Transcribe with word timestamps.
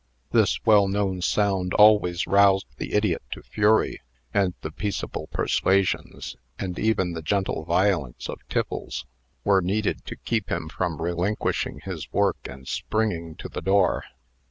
This 0.31 0.65
well 0.65 0.87
known 0.87 1.21
sound 1.21 1.75
always 1.75 2.25
roused 2.25 2.65
the 2.77 2.93
idiot 2.93 3.21
to 3.33 3.43
fury; 3.43 4.01
and 4.33 4.55
the 4.61 4.71
peaceable 4.71 5.27
persuasions, 5.27 6.35
and 6.57 6.79
even 6.79 7.13
the 7.13 7.21
gentle 7.21 7.65
violence 7.65 8.27
of 8.27 8.39
Tiffles, 8.49 9.05
were 9.43 9.61
needed 9.61 10.03
to 10.07 10.15
keep 10.15 10.49
him 10.49 10.69
from 10.69 10.99
relinquishing 10.99 11.81
his 11.83 12.11
work 12.11 12.39
and 12.49 12.67
springing 12.67 13.35
to 13.35 13.47
the 13.47 13.61
door. 13.61 14.05